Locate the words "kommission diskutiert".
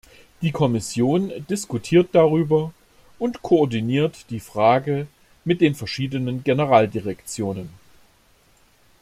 0.51-2.09